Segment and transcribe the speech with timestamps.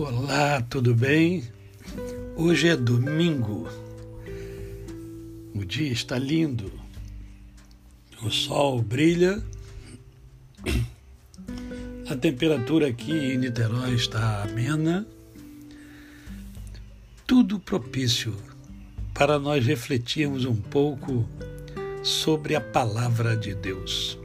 [0.00, 1.42] Olá, tudo bem?
[2.36, 3.66] Hoje é domingo.
[5.52, 6.70] O dia está lindo.
[8.22, 9.42] O sol brilha.
[12.08, 15.04] A temperatura aqui em Niterói está amena.
[17.26, 18.36] Tudo propício
[19.12, 21.28] para nós refletirmos um pouco
[22.04, 24.16] sobre a palavra de Deus.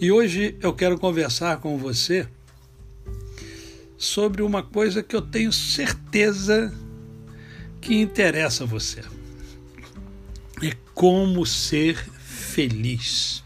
[0.00, 2.26] E hoje eu quero conversar com você
[3.98, 6.72] sobre uma coisa que eu tenho certeza
[7.80, 9.02] que interessa a você.
[10.62, 13.42] É como ser feliz.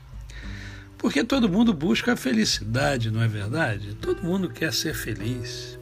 [0.99, 3.97] Porque todo mundo busca a felicidade, não é verdade?
[4.01, 5.79] Todo mundo quer ser feliz.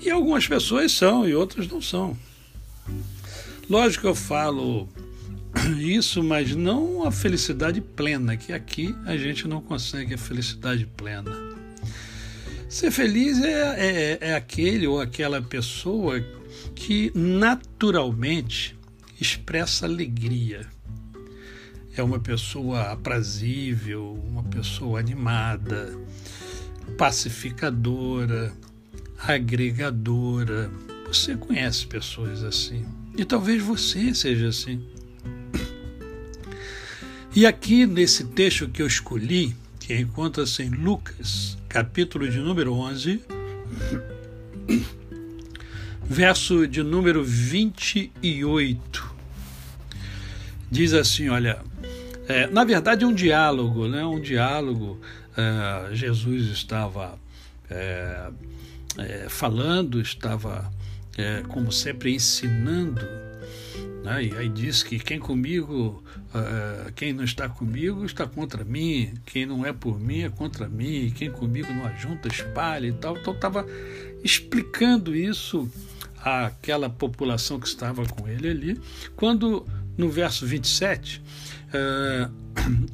[0.00, 2.16] E algumas pessoas são e outras não são.
[3.68, 4.88] Lógico que eu falo
[5.78, 11.43] isso, mas não a felicidade plena, que aqui a gente não consegue a felicidade plena.
[12.74, 16.20] Ser feliz é, é, é aquele ou aquela pessoa
[16.74, 18.76] que naturalmente
[19.20, 20.66] expressa alegria.
[21.96, 25.96] É uma pessoa aprazível, uma pessoa animada,
[26.98, 28.52] pacificadora,
[29.18, 30.68] agregadora.
[31.06, 32.84] Você conhece pessoas assim.
[33.16, 34.84] E talvez você seja assim.
[37.36, 39.54] E aqui nesse texto que eu escolhi,
[39.86, 43.22] que encontra-se em Lucas, capítulo de número 11,
[46.02, 49.14] verso de número 28.
[50.70, 51.60] Diz assim: olha,
[52.26, 54.02] é, na verdade é um diálogo, né?
[54.06, 54.98] um diálogo.
[55.36, 57.18] É, Jesus estava
[57.68, 58.30] é,
[58.96, 60.72] é falando, estava,
[61.18, 63.06] é, como sempre, ensinando
[64.02, 64.24] né?
[64.24, 66.04] E aí diz que quem comigo,
[66.34, 70.68] uh, quem não está comigo está contra mim, quem não é por mim é contra
[70.68, 73.16] mim, quem comigo não ajunta, espalha e tal.
[73.16, 73.66] Então estava
[74.22, 75.68] explicando isso
[76.18, 78.80] àquela população que estava com ele ali,
[79.16, 81.22] quando no verso 27,
[81.68, 82.30] uh,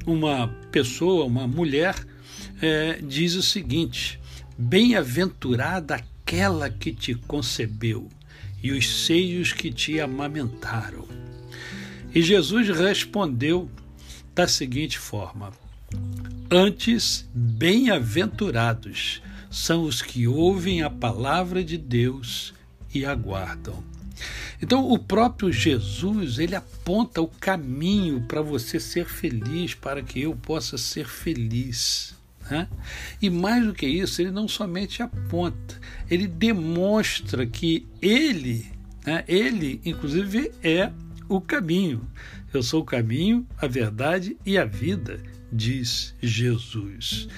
[0.05, 4.19] uma pessoa, uma mulher, uh, diz o seguinte:
[4.57, 8.07] Bem-aventurada aquela que te concebeu
[8.61, 11.07] e os seios que te amamentaram.
[12.13, 13.69] E Jesus respondeu
[14.35, 15.51] da seguinte forma:
[16.49, 22.53] Antes, bem-aventurados são os que ouvem a palavra de Deus
[22.93, 23.83] e aguardam.
[24.61, 30.35] Então, o próprio Jesus, ele aponta o caminho para você ser feliz, para que eu
[30.35, 32.15] possa ser feliz.
[32.51, 32.67] Né?
[33.21, 35.79] E mais do que isso, ele não somente aponta,
[36.09, 38.69] ele demonstra que ele,
[39.05, 40.91] né, ele inclusive é
[41.29, 42.05] o caminho.
[42.53, 47.29] Eu sou o caminho, a verdade e a vida, diz Jesus.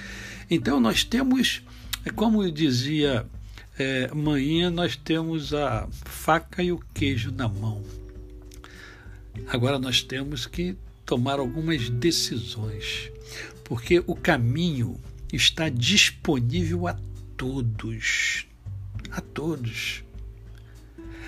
[0.50, 1.62] Então nós temos,
[2.04, 3.24] é como dizia
[3.78, 7.84] é, manhã, nós temos a faca e o queijo na mão.
[9.46, 10.76] Agora nós temos que
[11.06, 13.12] tomar algumas decisões,
[13.64, 15.00] porque o caminho
[15.32, 16.96] está disponível a
[17.36, 18.46] todos.
[19.10, 20.04] A todos.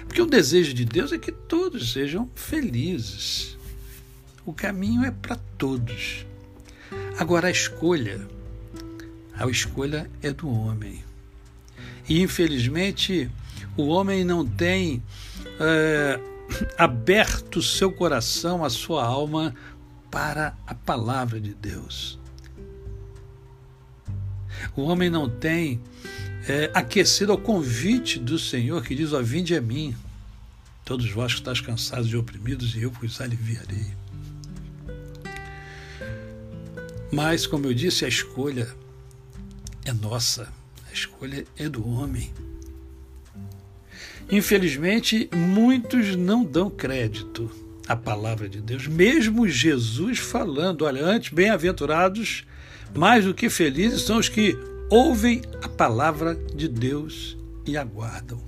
[0.07, 3.57] Porque o desejo de Deus é que todos sejam felizes.
[4.45, 6.25] O caminho é para todos.
[7.19, 8.27] Agora a escolha,
[9.35, 11.03] a escolha é do homem.
[12.09, 13.31] E infelizmente
[13.77, 15.03] o homem não tem
[15.59, 16.21] é,
[16.79, 19.55] aberto seu coração, a sua alma
[20.11, 22.19] para a palavra de Deus.
[24.75, 25.81] O homem não tem
[26.49, 29.95] é, aquecido ao convite do Senhor que diz: Ó, vinde a mim,
[30.85, 33.87] todos vós que estáis cansados e oprimidos, e eu vos aliviarei.
[37.13, 38.69] Mas, como eu disse, a escolha
[39.85, 40.53] é nossa,
[40.89, 42.33] a escolha é do homem.
[44.31, 47.51] Infelizmente, muitos não dão crédito
[47.87, 52.45] à palavra de Deus, mesmo Jesus falando: olha, antes, bem-aventurados,
[52.97, 54.57] mais do que felizes são os que
[54.91, 58.41] ouvem a palavra de Deus e aguardam.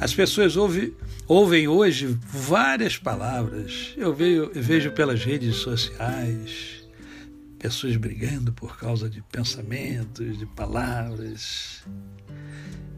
[0.00, 0.94] As pessoas ouvem,
[1.28, 3.94] ouvem hoje várias palavras.
[3.96, 6.82] Eu vejo, eu vejo pelas redes sociais
[7.62, 11.84] pessoas brigando por causa de pensamentos, de palavras.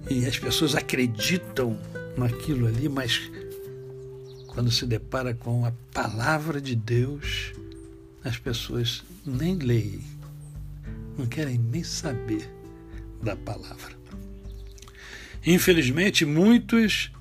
[0.09, 1.79] E as pessoas acreditam
[2.17, 3.31] naquilo ali, mas
[4.47, 7.53] quando se depara com a palavra de Deus,
[8.25, 10.00] as pessoas nem leem,
[11.19, 12.50] não querem nem saber
[13.23, 13.93] da palavra.
[15.47, 17.12] Infelizmente, muitos,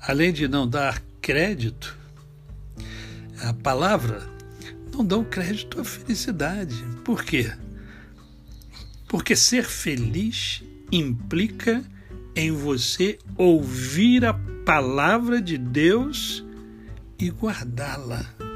[0.00, 1.96] além de não dar crédito
[3.40, 4.28] à palavra,
[4.92, 6.74] não dão crédito à felicidade.
[7.04, 7.52] Por quê?
[9.06, 11.84] Porque ser feliz implica
[12.34, 14.34] em você ouvir a
[14.64, 16.44] palavra de Deus
[17.18, 18.47] e guardá-la.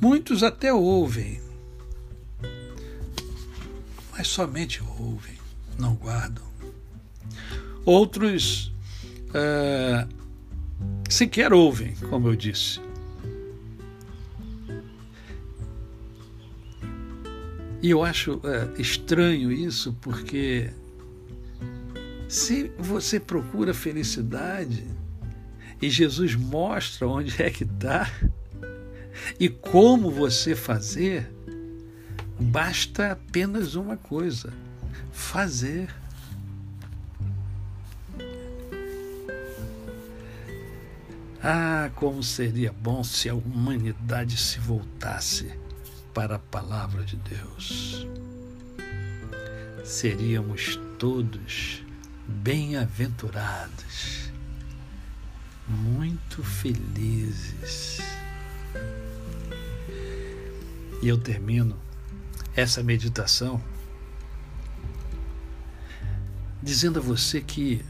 [0.00, 1.40] Muitos até ouvem,
[4.12, 5.36] mas somente ouvem,
[5.78, 6.44] não guardam.
[7.84, 8.72] Outros
[9.28, 10.08] uh,
[11.08, 12.80] sequer ouvem, como eu disse.
[17.82, 20.70] E eu acho uh, estranho isso porque
[22.28, 24.86] se você procura felicidade
[25.80, 28.10] e Jesus mostra onde é que está,
[29.38, 31.30] e como você fazer,
[32.38, 34.52] basta apenas uma coisa:
[35.12, 35.94] fazer.
[41.42, 45.50] Ah, como seria bom se a humanidade se voltasse
[46.12, 48.06] para a palavra de Deus.
[49.84, 51.82] Seríamos todos
[52.26, 54.30] bem-aventurados,
[55.66, 58.00] muito felizes.
[61.02, 61.78] E eu termino
[62.54, 63.62] essa meditação
[66.62, 67.82] dizendo a você que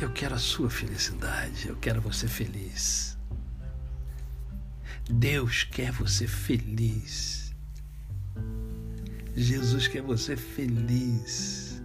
[0.00, 3.16] eu quero a sua felicidade, eu quero você feliz.
[5.10, 7.54] Deus quer você feliz.
[9.34, 11.80] Jesus quer você feliz.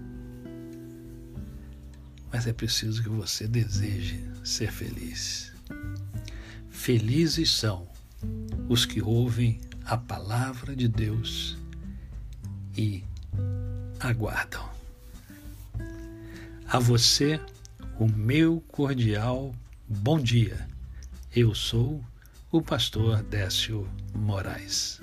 [2.31, 5.53] Mas é preciso que você deseje ser feliz.
[6.69, 7.92] Felizes são
[8.69, 11.57] os que ouvem a palavra de Deus
[12.77, 13.03] e
[13.99, 14.67] aguardam.
[16.67, 17.39] A você,
[17.99, 19.53] o meu cordial
[19.87, 20.67] bom dia.
[21.35, 22.03] Eu sou
[22.51, 25.01] o pastor Décio Moraes.